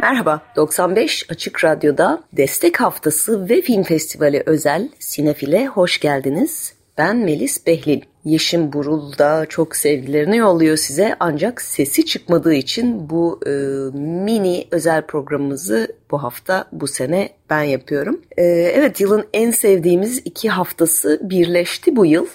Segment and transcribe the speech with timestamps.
[0.00, 6.74] Merhaba, 95 Açık Radyo'da Destek Haftası ve Film Festivali özel Sinefil'e hoş geldiniz.
[6.98, 8.00] Ben Melis Behlil.
[8.24, 13.50] Yeşim Burul da çok sevgilerini yolluyor size ancak sesi çıkmadığı için bu e,
[13.98, 18.20] mini özel programımızı bu hafta bu sene ben yapıyorum.
[18.36, 18.42] E,
[18.74, 22.26] evet yılın en sevdiğimiz iki haftası birleşti bu yıl.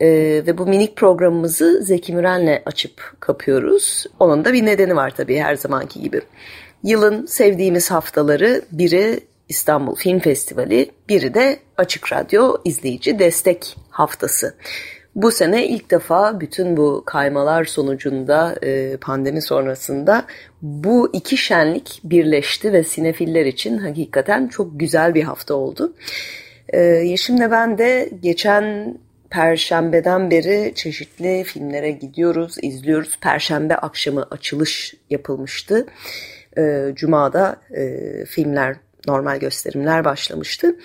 [0.00, 4.06] Ee, ve bu minik programımızı Zeki Müren'le açıp kapıyoruz.
[4.18, 6.20] Onun da bir nedeni var tabii her zamanki gibi.
[6.82, 14.54] Yılın sevdiğimiz haftaları biri İstanbul Film Festivali, biri de Açık Radyo izleyici destek haftası.
[15.14, 20.24] Bu sene ilk defa bütün bu kaymalar sonucunda e, pandemi sonrasında
[20.62, 25.94] bu iki şenlik birleşti ve sinefiller için hakikaten çok güzel bir hafta oldu.
[26.68, 28.94] E, Yeşim'le ben de geçen
[29.30, 33.18] Perşembeden beri çeşitli filmlere gidiyoruz, izliyoruz.
[33.20, 35.86] Perşembe akşamı açılış yapılmıştı
[36.58, 40.76] e, Cuma'da e, filmler, normal gösterimler başlamıştı.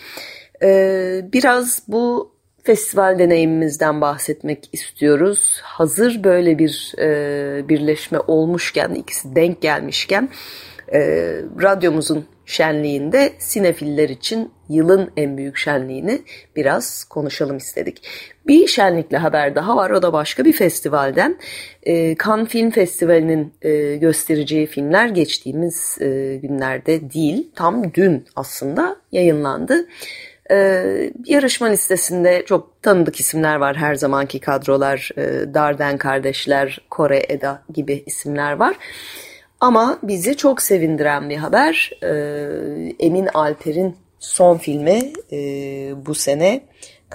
[0.63, 5.59] E, biraz bu festival deneyimimizden bahsetmek istiyoruz.
[5.63, 10.29] Hazır böyle bir e, birleşme olmuşken, ikisi denk gelmişken
[10.93, 10.99] e,
[11.61, 16.21] radyomuzun şenliğinde sinefiller için yılın en büyük şenliğini
[16.55, 18.07] biraz konuşalım istedik.
[18.47, 21.37] Bir şenlikle haber daha var o da başka bir festivalden.
[21.83, 29.87] E, Cannes Film Festivali'nin e, göstereceği filmler geçtiğimiz e, günlerde değil tam dün aslında yayınlandı.
[30.51, 35.09] Ee, yarışma listesinde çok tanıdık isimler var her zamanki kadrolar.
[35.17, 38.75] Ee, Darden kardeşler, Kore Eda gibi isimler var.
[39.59, 41.91] Ama bizi çok sevindiren bir haber.
[42.03, 45.37] Ee, Emin Alper'in son filmi e,
[46.05, 46.61] bu sene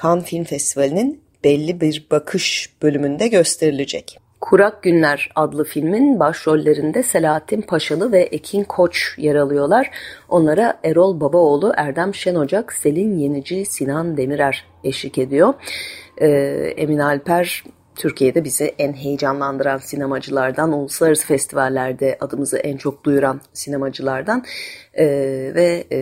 [0.03, 4.19] Cannes Film Festivali'nin belli bir bakış bölümünde gösterilecek.
[4.41, 9.91] Kurak Günler adlı filmin başrollerinde Selahattin Paşalı ve Ekin Koç yer alıyorlar.
[10.29, 15.55] Onlara Erol Babaoğlu, Erdem Şenocak, Selin Yenici, Sinan Demirer eşlik ediyor.
[16.21, 16.29] Ee,
[16.77, 17.65] Emin Alper
[18.01, 24.45] Türkiye'de bizi en heyecanlandıran sinemacılardan, uluslararası festivallerde adımızı en çok duyuran sinemacılardan
[24.95, 25.07] e,
[25.55, 25.99] ve e,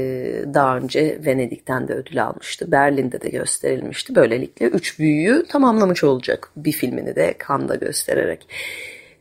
[0.54, 2.72] daha önce Venedik'ten de ödül almıştı.
[2.72, 4.14] Berlin'de de gösterilmişti.
[4.14, 8.48] Böylelikle üç büyüyü tamamlamış olacak bir filmini de Cannes'da göstererek.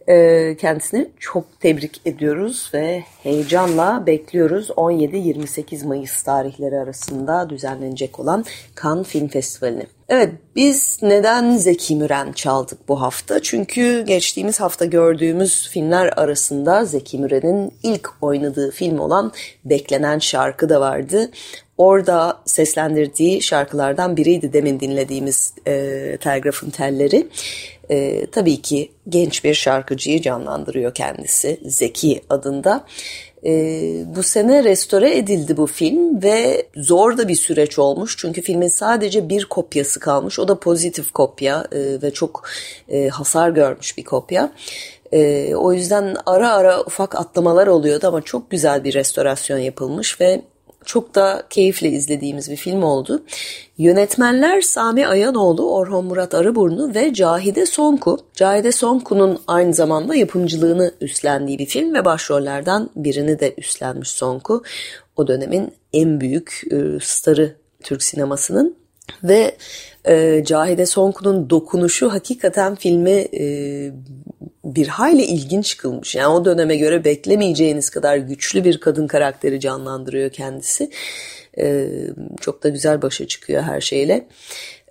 [0.07, 8.45] E, kendisini çok tebrik ediyoruz ve heyecanla bekliyoruz 17-28 Mayıs tarihleri arasında düzenlenecek olan
[8.83, 9.96] Cannes Film Festivali'ni.
[10.09, 13.41] Evet biz neden Zeki Müren çaldık bu hafta?
[13.41, 19.31] Çünkü geçtiğimiz hafta gördüğümüz filmler arasında Zeki Müren'in ilk oynadığı film olan
[19.65, 21.31] Beklenen Şarkı da vardı.
[21.77, 27.27] Orada seslendirdiği şarkılardan biriydi demin dinlediğimiz e, Telgrafın Telleri.
[27.89, 32.85] E, tabii ki genç bir şarkıcıyı canlandırıyor kendisi Zeki adında.
[33.45, 33.51] E,
[34.15, 38.15] bu sene restore edildi bu film ve zor da bir süreç olmuş.
[38.17, 40.39] Çünkü filmin sadece bir kopyası kalmış.
[40.39, 42.43] O da pozitif kopya e, ve çok
[42.89, 44.51] e, hasar görmüş bir kopya.
[45.11, 50.41] E, o yüzden ara ara ufak atlamalar oluyordu ama çok güzel bir restorasyon yapılmış ve
[50.87, 53.23] çok da keyifle izlediğimiz bir film oldu.
[53.77, 58.17] Yönetmenler Sami Ayanoğlu, Orhon Murat Arıburnu ve Cahide Sonku.
[58.33, 64.63] Cahide Sonku'nun aynı zamanda yapımcılığını üstlendiği bir film ve başrollerden birini de üstlenmiş Sonku.
[65.15, 68.75] O dönemin en büyük e, starı Türk sinemasının
[69.23, 69.55] ve
[70.07, 73.91] e, Cahide Sonku'nun dokunuşu hakikaten filmi e,
[74.77, 76.15] bir hayli ilginç kılmış.
[76.15, 80.89] Yani o döneme göre beklemeyeceğiniz kadar güçlü bir kadın karakteri canlandırıyor kendisi.
[81.57, 81.87] Ee,
[82.41, 84.27] çok da güzel başa çıkıyor her şeyle.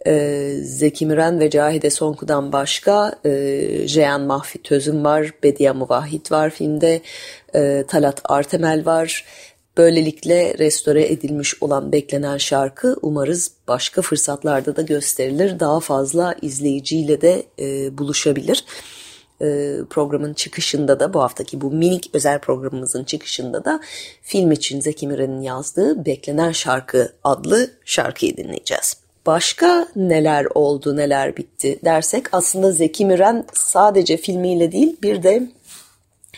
[0.06, 6.50] Ee, Zeki Müren ve Cahide Sonku'dan başka e, Jeyan Mahfi Tözüm var, Bediye Muvahhid var
[6.50, 7.00] filmde,
[7.55, 9.25] e, Talat Artemel var.
[9.77, 15.61] Böylelikle restore edilmiş olan beklenen şarkı umarız başka fırsatlarda da gösterilir.
[15.61, 18.65] Daha fazla izleyiciyle de e, buluşabilir.
[19.41, 23.81] E, programın çıkışında da bu haftaki bu minik özel programımızın çıkışında da
[24.23, 28.97] film için Zeki Müren'in yazdığı Beklenen Şarkı adlı şarkıyı dinleyeceğiz.
[29.27, 35.49] Başka neler oldu neler bitti dersek aslında Zeki Müren sadece filmiyle değil bir de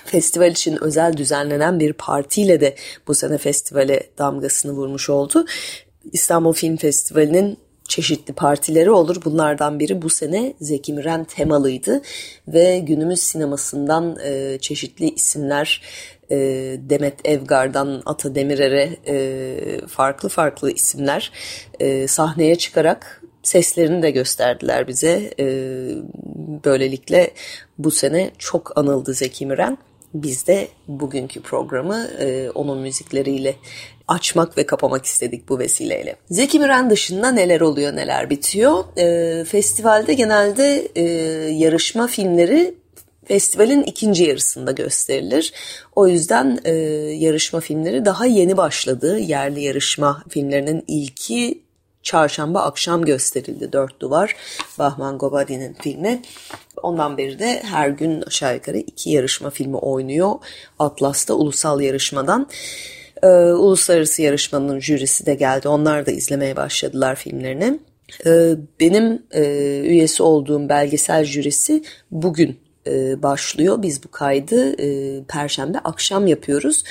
[0.05, 2.75] festival için özel düzenlenen bir partiyle de
[3.06, 5.47] bu sene festivale damgasını vurmuş oldu.
[6.12, 9.17] İstanbul Film Festivali'nin çeşitli partileri olur.
[9.25, 12.02] Bunlardan biri bu sene Zeki Müren temalıydı
[12.49, 15.82] ve günümüz sinemasından e, çeşitli isimler
[16.31, 16.37] e,
[16.79, 21.32] Demet Evgar'dan Ata Demirer'e e, farklı farklı isimler
[21.81, 25.31] e, sahneye çıkarak seslerini de gösterdiler bize.
[25.40, 25.44] E,
[26.64, 27.31] böylelikle
[27.79, 29.79] bu sene çok anıldı Zeki Müren.
[30.15, 33.55] Biz de bugünkü programı e, onun müzikleriyle
[34.09, 36.17] açmak ve kapamak istedik bu vesileyle.
[36.31, 38.85] Zeki Müren dışında neler oluyor neler bitiyor.
[38.99, 41.03] E, festivalde genelde e,
[41.53, 42.75] yarışma filmleri
[43.25, 45.53] festivalin ikinci yarısında gösterilir.
[45.97, 46.73] O yüzden e,
[47.15, 49.19] yarışma filmleri daha yeni başladı.
[49.19, 51.63] Yerli yarışma filmlerinin ilki
[52.03, 54.37] çarşamba akşam gösterildi Dört Duvar
[54.79, 56.23] Bahman Gobadi'nin filmi.
[56.83, 60.35] Ondan beri de her gün aşağı yukarı iki yarışma filmi oynuyor
[60.79, 62.49] Atlas'ta ulusal yarışmadan.
[63.23, 65.69] Ee, uluslararası yarışmanın jürisi de geldi.
[65.69, 67.81] Onlar da izlemeye başladılar filmlerini.
[68.27, 69.43] Ee, benim e,
[69.79, 73.83] üyesi olduğum belgesel jürisi bugün e, başlıyor.
[73.83, 76.85] Biz bu kaydı e, perşembe akşam yapıyoruz.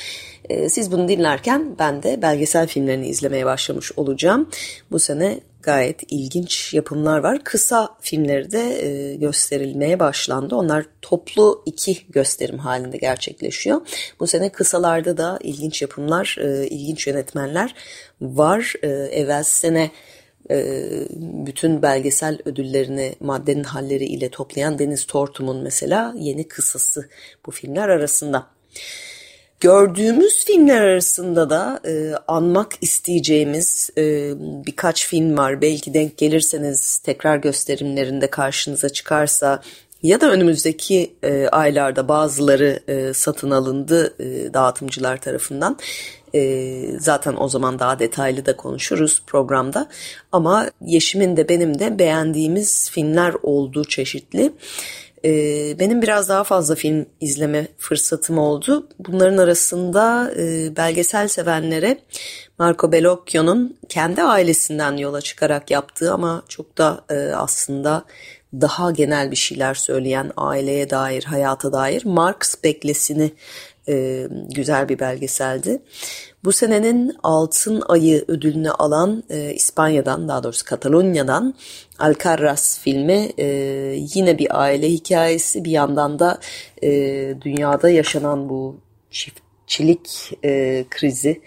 [0.50, 4.50] E, siz bunu dinlerken ben de belgesel filmlerini izlemeye başlamış olacağım.
[4.92, 7.44] Bu sene gayet ilginç yapımlar var.
[7.44, 10.56] Kısa filmleri de e, gösterilmeye başlandı.
[10.56, 13.82] Onlar toplu iki gösterim halinde gerçekleşiyor.
[14.20, 17.76] Bu sene kısalarda da ilginç yapımlar, e, ilginç yönetmenler
[18.22, 18.74] var.
[18.84, 19.92] E, evvel sene
[21.46, 27.10] bütün belgesel ödüllerini maddenin halleri ile toplayan Deniz Tortum'un mesela yeni kısası
[27.46, 28.48] bu filmler arasında.
[29.60, 34.34] Gördüğümüz filmler arasında da e, anmak isteyeceğimiz e,
[34.66, 35.62] birkaç film var.
[35.62, 39.62] Belki denk gelirseniz tekrar gösterimlerinde karşınıza çıkarsa
[40.04, 45.78] ya da önümüzdeki e, aylarda bazıları e, satın alındı e, dağıtımcılar tarafından.
[46.36, 49.90] E, zaten o zaman daha detaylı da konuşuruz programda.
[50.32, 54.54] Ama Yeşim'in de benim de beğendiğimiz filmler olduğu çeşitli.
[55.26, 55.30] E,
[55.80, 58.88] benim biraz daha fazla film izleme fırsatım oldu.
[59.00, 61.98] Bunların arasında e, belgesel sevenlere
[62.60, 68.06] Marco Bellocchio'nun kendi ailesinden yola çıkarak yaptığı ama çok da e, aslında
[68.54, 73.32] daha genel bir şeyler söyleyen aileye dair, hayata dair Marx Beklesini
[73.90, 75.82] e, güzel bir belgeseldi.
[76.44, 81.56] Bu senenin Altın Ayı ödülünü alan e, İspanya'dan daha doğrusu Katalonya'dan
[82.00, 83.46] Alcarraz filmi e,
[84.16, 86.40] yine bir aile hikayesi bir yandan da
[86.84, 86.90] e,
[87.42, 88.80] dünyada yaşanan bu
[89.12, 90.10] çiftçilik
[90.46, 91.42] e, krizi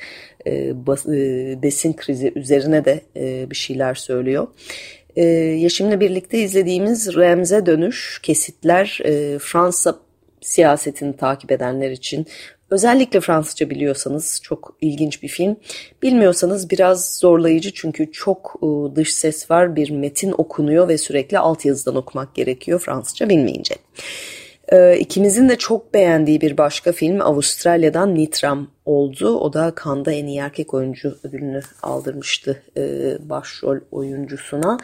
[0.47, 4.49] e, bas, e, besin krizi üzerine de e, bir şeyler söylüyor.
[5.17, 9.99] E, Yaşım'la birlikte izlediğimiz Remze Dönüş kesitler e, Fransa
[10.41, 12.27] siyasetini takip edenler için
[12.71, 15.57] özellikle Fransızca biliyorsanız çok ilginç bir film.
[16.03, 21.97] Bilmiyorsanız biraz zorlayıcı çünkü çok e, dış ses var bir metin okunuyor ve sürekli altyazıdan
[21.97, 23.75] okumak gerekiyor Fransızca bilmeyince.
[24.73, 29.39] E, ikimizin de çok beğendiği bir başka film Avustralya'dan Nitram oldu.
[29.39, 32.83] O da Cannes'da en iyi erkek oyuncu ödülünü aldırmıştı e,
[33.29, 34.79] başrol oyuncusuna.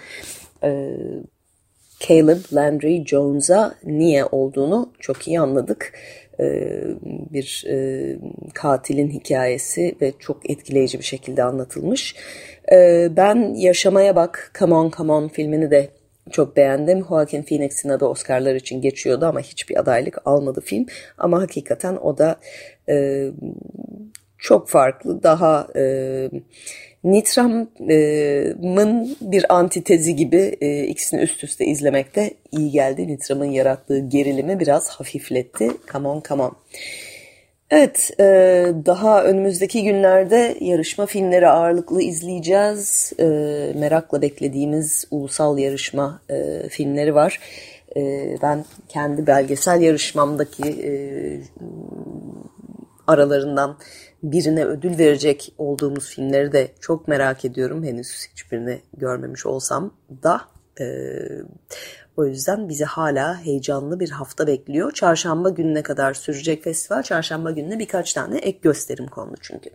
[2.01, 5.93] Caleb Landry Jones'a niye olduğunu çok iyi anladık.
[6.41, 8.17] Ee, bir e,
[8.55, 12.17] katilin hikayesi ve çok etkileyici bir şekilde anlatılmış.
[12.73, 15.89] Ee, ben Yaşamaya Bak, Come On Come On filmini de
[16.31, 17.05] çok beğendim.
[17.09, 20.87] Joaquin Phoenix'in adı Oscar'lar için geçiyordu ama hiçbir adaylık almadı film.
[21.19, 22.37] Ama hakikaten o da
[22.89, 23.27] e,
[24.39, 26.31] çok farklı, daha e,
[27.07, 33.09] Nitram'ın bir antitezi gibi e, ikisini üst üste izlemekte iyi geldi.
[33.09, 35.71] Nitram'ın yarattığı gerilimi biraz hafifletti.
[35.93, 36.57] Come on, come on.
[37.71, 38.25] Evet, e,
[38.87, 43.13] daha önümüzdeki günlerde yarışma filmleri ağırlıklı izleyeceğiz.
[43.19, 43.25] E,
[43.75, 46.21] merakla beklediğimiz ulusal yarışma
[46.71, 47.41] filmleri var.
[48.43, 50.63] Ben kendi belgesel yarışmamdaki
[53.07, 53.79] aralarından
[54.23, 57.85] birine ödül verecek olduğumuz filmleri de çok merak ediyorum.
[57.85, 60.41] Henüz hiçbirini görmemiş olsam da.
[60.81, 60.85] E,
[62.17, 64.93] o yüzden bizi hala heyecanlı bir hafta bekliyor.
[64.93, 67.03] Çarşamba gününe kadar sürecek festival.
[67.03, 69.71] Çarşamba gününe birkaç tane ek gösterim konulu çünkü.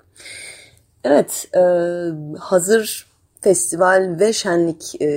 [1.03, 1.61] Evet, e,
[2.39, 3.07] hazır
[3.41, 5.09] festival ve şenlik e,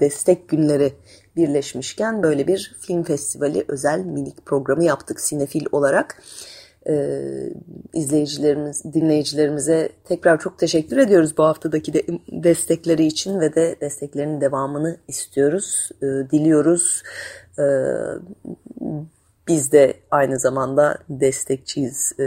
[0.00, 0.92] destek günleri
[1.36, 6.22] birleşmişken böyle bir film festivali özel minik programı yaptık sinefil olarak
[6.88, 7.24] e,
[7.92, 14.96] izleyicilerimiz, dinleyicilerimize tekrar çok teşekkür ediyoruz bu haftadaki de, destekleri için ve de desteklerinin devamını
[15.08, 17.02] istiyoruz, e, diliyoruz.
[17.58, 17.64] E,
[19.48, 22.24] biz de aynı zamanda destekçiyiz e,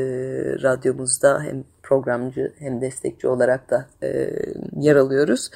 [0.63, 4.29] radyomuzda hem programcı hem destekçi olarak da e,
[4.79, 5.49] yer alıyoruz.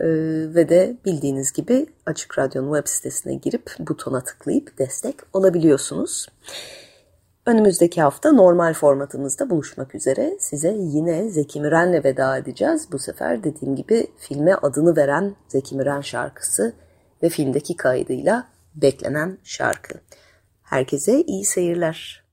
[0.00, 0.06] E,
[0.54, 6.26] ve de bildiğiniz gibi Açık Radyo'nun web sitesine girip butona tıklayıp destek olabiliyorsunuz.
[7.46, 12.92] Önümüzdeki hafta normal formatımızda buluşmak üzere size yine Zeki Müren'le veda edeceğiz.
[12.92, 16.74] Bu sefer dediğim gibi filme adını veren Zeki Müren şarkısı
[17.22, 20.00] ve filmdeki kaydıyla beklenen şarkı.
[20.62, 22.23] Herkese iyi seyirler.